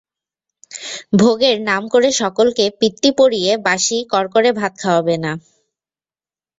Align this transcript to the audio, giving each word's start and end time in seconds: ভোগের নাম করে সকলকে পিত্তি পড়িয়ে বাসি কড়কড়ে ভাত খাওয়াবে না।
ভোগের 1.19 1.57
নাম 1.69 1.83
করে 1.93 2.09
সকলকে 2.21 2.65
পিত্তি 2.79 3.09
পড়িয়ে 3.19 3.51
বাসি 3.65 3.97
কড়কড়ে 4.11 4.51
ভাত 4.59 4.73
খাওয়াবে 4.81 5.15
না। 5.25 5.31